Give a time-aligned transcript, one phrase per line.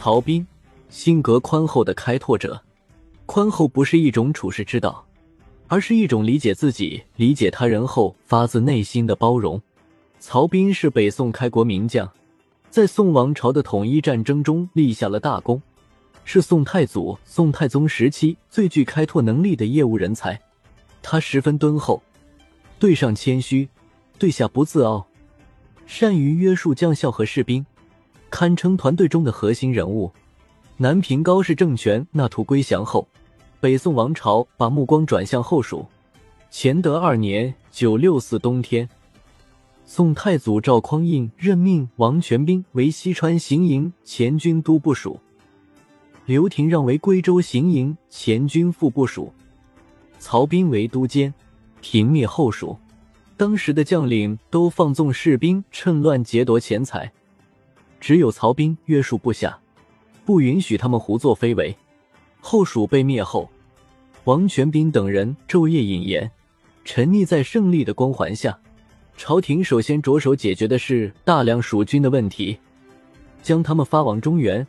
[0.00, 0.46] 曹彬，
[0.88, 2.62] 性格宽厚的开拓者。
[3.26, 5.04] 宽厚不是一种处世之道，
[5.66, 9.60] 而是一种理解自己、理解他人后发自内心的包容。
[10.20, 12.08] 曹彬是北宋开国名将，
[12.70, 15.60] 在宋王朝的统一战争中立下了大功，
[16.24, 20.40] 是宋太祖、宋太宗时期最具开拓能力的业务人才。
[21.02, 22.00] 他十分敦厚，
[22.78, 23.68] 对上谦虚，
[24.16, 25.08] 对下不自傲，
[25.86, 27.66] 善于约束将校和士兵。
[28.30, 30.10] 堪称团队中的核心人物。
[30.76, 33.08] 南平高氏政权纳土归降后，
[33.60, 35.84] 北宋王朝把目光转向后蜀。
[36.50, 38.88] 乾德二年（九六四冬天），
[39.84, 45.18] 宋太祖赵匡胤任命王全斌为西川行营前军都部署，
[46.26, 49.32] 刘廷让为归州行营前军副部署，
[50.18, 51.34] 曹彬为都监，
[51.80, 52.78] 平灭后蜀。
[53.36, 57.12] 当时的将领都放纵士兵趁乱劫夺钱财。
[58.00, 59.58] 只有曹兵约束部下，
[60.24, 61.76] 不允许他们胡作非为。
[62.40, 63.50] 后蜀被灭后，
[64.24, 66.30] 王全斌等人昼夜饮盐，
[66.84, 68.58] 沉溺在胜利的光环下。
[69.16, 72.56] 朝廷首先着手解决的是大量蜀军的问题，
[73.42, 74.64] 将他们发往中原，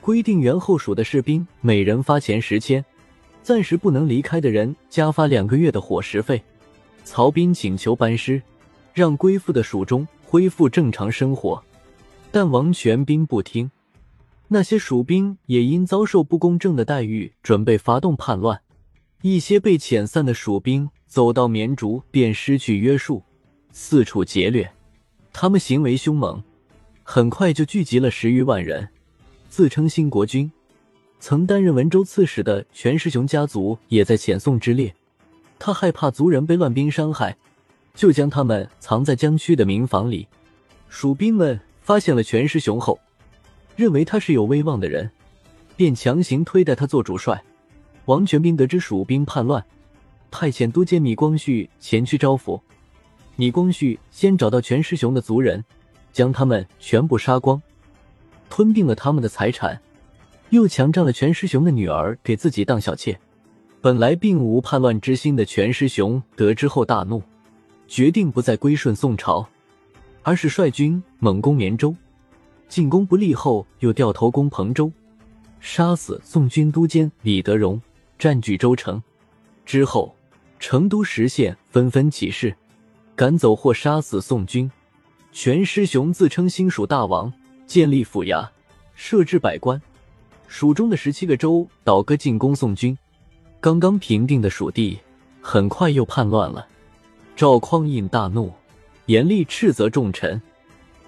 [0.00, 2.84] 规定原后蜀的士兵每人发钱十千，
[3.44, 6.42] 暂时不能离开的人加发两个月的伙食费。
[7.04, 8.42] 曹兵请求班师，
[8.92, 11.62] 让归附的蜀中恢复正常生活。
[12.34, 13.70] 但王全斌不听，
[14.48, 18.62] 那些蜀兵也因遭受不公正的待遇，准备发动叛乱。
[19.20, 23.22] 一些被遣散的蜀兵走到绵竹，便失去约束，
[23.70, 24.72] 四处劫掠。
[25.30, 26.42] 他们行为凶猛，
[27.02, 28.88] 很快就聚集了十余万人，
[29.50, 30.50] 自称新国军。
[31.20, 34.94] 曾担任文州刺史的全师雄家族也在遣送之列。
[35.58, 37.36] 他害怕族人被乱兵伤害，
[37.94, 40.26] 就将他们藏在江区的民房里。
[40.88, 41.60] 蜀兵们。
[41.82, 42.98] 发现了全师雄后，
[43.76, 45.10] 认为他是有威望的人，
[45.76, 47.42] 便强行推戴他做主帅。
[48.06, 49.64] 王全斌得知蜀兵叛乱，
[50.30, 52.60] 派遣都监米光绪前去招抚。
[53.36, 55.64] 米光绪先找到全师雄的族人，
[56.12, 57.60] 将他们全部杀光，
[58.48, 59.80] 吞并了他们的财产，
[60.50, 63.18] 又强占了全师雄的女儿给自己当小妾。
[63.80, 67.22] 本来并无叛乱之心的全师雄得知后大怒，
[67.88, 69.48] 决定不再归顺宋朝。
[70.22, 71.94] 而是率军猛攻绵州，
[72.68, 74.90] 进攻不利后，又掉头攻彭州，
[75.60, 77.80] 杀死宋军都监李德荣，
[78.18, 79.02] 占据州城。
[79.66, 80.14] 之后，
[80.58, 82.56] 成都十县纷纷起事，
[83.16, 84.70] 赶走或杀死宋军。
[85.32, 87.32] 全师雄自称新蜀大王，
[87.66, 88.48] 建立府衙，
[88.94, 89.80] 设置百官。
[90.46, 92.96] 蜀中的十七个州倒戈进攻宋军，
[93.60, 94.98] 刚刚平定的蜀地
[95.40, 96.68] 很快又叛乱了。
[97.34, 98.52] 赵匡胤大怒。
[99.12, 100.40] 严厉斥责重臣，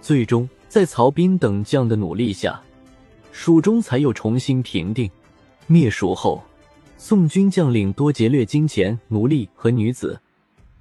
[0.03, 2.63] 最终在曹彬等将的努力下，
[3.33, 5.11] 蜀中才又重新平定。
[5.67, 6.45] 灭蜀后，
[6.99, 10.21] 宋军将领多劫掠金钱、奴隶和女子，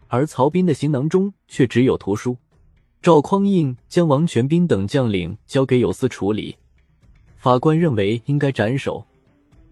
[0.09, 2.35] 而曹彬的行囊中却只有图书。
[3.01, 6.57] 赵匡胤将王全斌等将领交给有司处理，
[7.37, 9.05] 法官认为应该斩首，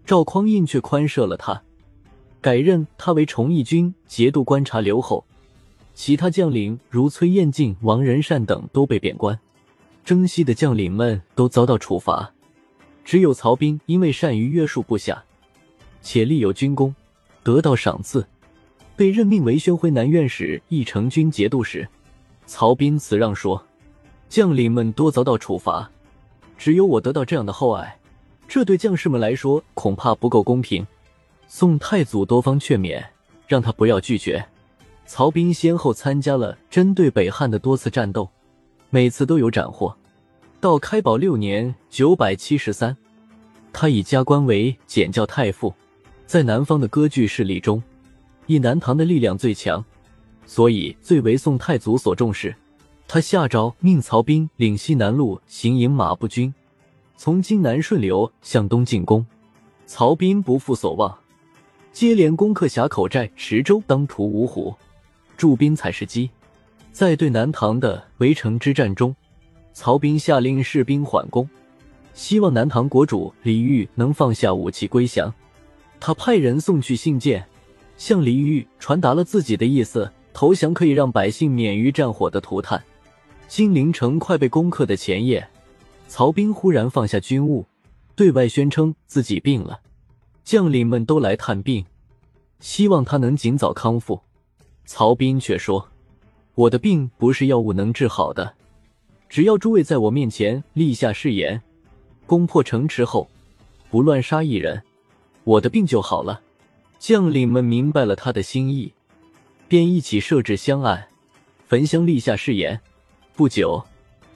[0.06, 1.62] 赵匡胤却宽赦了他，
[2.40, 5.26] 改任他为崇义军节度观察留后。
[6.02, 9.40] 其他将领如崔彦进、王仁善等都被贬官，
[10.04, 12.34] 征西的将领们都遭到处罚，
[13.06, 15.24] 只有曹彬因为善于约束部下，
[16.02, 16.96] 且立有军功，
[17.44, 18.26] 得到赏赐，
[18.96, 21.88] 被任命为宣徽南院使、义成军节度使。
[22.48, 23.64] 曹彬辞让说
[24.28, 25.92] ：“将领们多遭到处罚，
[26.58, 28.00] 只有我得到这样的厚爱，
[28.48, 30.84] 这对将士们来说恐怕不够公平。”
[31.46, 33.06] 宋太祖多方劝勉，
[33.48, 34.44] 让他不要拒绝。
[35.06, 38.30] 曹彬先后参加了针对北汉的多次战斗，
[38.90, 39.96] 每次都有斩获。
[40.60, 42.96] 到开宝六年（九百七十三），
[43.74, 45.74] 他以加官为检校太傅，
[46.26, 47.82] 在南方的割据势力中，
[48.46, 49.84] 以南唐的力量最强，
[50.46, 52.56] 所以最为宋太祖所重视。
[53.08, 56.54] 他下诏命曹彬领西南路行营马步军，
[57.18, 59.26] 从荆南顺流向东进攻。
[59.86, 61.18] 曹彬不负所望，
[61.92, 64.74] 接连攻克峡口寨、池州、当涂、芜湖。
[65.42, 66.30] 驻兵采石矶，
[66.92, 69.16] 在对南唐的围城之战中，
[69.74, 71.50] 曹兵下令士兵缓攻，
[72.14, 75.34] 希望南唐国主李煜能放下武器归降。
[76.00, 77.44] 他派人送去信件，
[77.98, 82.80] 向李煜传达了自己的意思：投降可以让百姓免于战火的涂炭。
[83.48, 85.50] 金陵城快被攻克的前夜，
[86.08, 87.66] 曹兵忽然放下军务，
[88.16, 89.80] 对外宣称自己病了，
[90.44, 91.84] 将领们都来探病，
[92.60, 94.22] 希望他能尽早康复。
[94.94, 95.88] 曹彬却说
[96.54, 98.56] ：“我的病不是药物能治好的，
[99.30, 101.62] 只要诸位在我面前立下誓言，
[102.28, 103.30] 攻破城池后，
[103.90, 104.84] 不乱杀一人，
[105.46, 106.42] 我的病就好了。
[107.00, 108.92] 将领们明白了他的心意，
[109.70, 111.08] 便一起设置香案，
[111.70, 112.82] 焚香立下誓言。
[113.34, 113.82] 不久，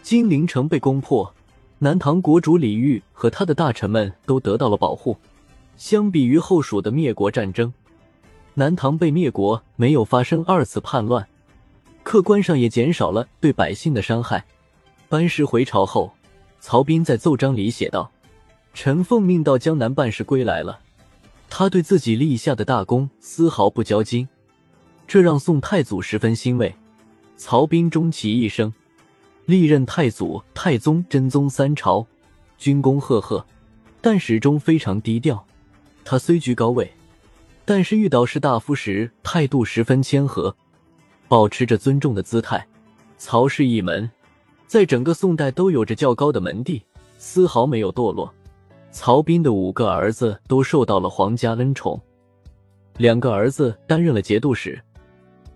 [0.02, 1.34] 金陵城被攻破，
[1.80, 5.18] 南唐国主李煜和他的大臣们都得到了保护。
[5.76, 7.74] 相比于后蜀的灭国战争，
[8.58, 11.28] 南唐被灭国没有发生二次叛乱，
[12.04, 14.46] 客观上也减少了对百姓的伤害。
[15.10, 16.14] 班师回朝后，
[16.62, 18.10] 曹彬在奏章里写道
[18.74, 20.80] ：“臣奉命到江南办事归来了。”
[21.50, 24.26] 他对自己立下的大功丝毫不骄矜，
[25.06, 26.74] 这让宋太祖十分欣慰。
[27.38, 28.74] 曹彬终其一生，
[29.46, 32.08] 历任太祖、太宗、真宗三朝，
[32.58, 33.46] 军功赫赫，
[34.00, 35.46] 但始终非常低调。
[36.06, 36.90] 他虽居高位，
[37.66, 40.56] 但是遇到士大夫时态度十分谦和，
[41.28, 42.66] 保持着尊重的姿态。
[43.18, 44.10] 曹氏一门
[44.68, 46.84] 在整个宋代都有着较高的门第，
[47.18, 48.32] 丝毫没有堕落。
[48.92, 52.00] 曹彬的五个儿子都受到了皇家恩宠，
[52.98, 54.80] 两个儿子担任了节度使，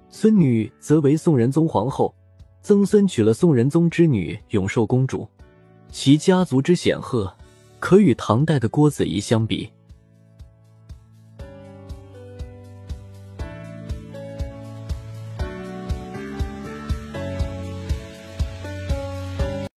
[0.10, 2.14] 孙女则为宋仁宗皇后，
[2.62, 5.28] 曾孙娶了宋仁宗之女永寿公主，
[5.92, 7.32] 其家族之显赫，
[7.80, 9.70] 可与唐代的郭子仪相比。